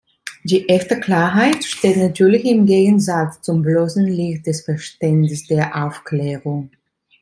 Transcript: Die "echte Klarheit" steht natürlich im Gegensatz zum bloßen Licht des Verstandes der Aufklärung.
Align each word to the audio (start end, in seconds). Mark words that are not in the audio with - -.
Die 0.43 0.67
"echte 0.67 0.99
Klarheit" 0.99 1.63
steht 1.63 1.97
natürlich 1.97 2.43
im 2.45 2.65
Gegensatz 2.65 3.39
zum 3.43 3.61
bloßen 3.61 4.03
Licht 4.03 4.47
des 4.47 4.61
Verstandes 4.65 5.45
der 5.45 5.75
Aufklärung. 5.85 6.71